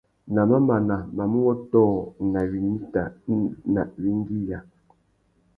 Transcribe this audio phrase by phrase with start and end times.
[0.33, 1.83] Na mamana, mamú wôtō
[2.31, 3.03] nà winita
[3.73, 4.59] nà «wingüiya».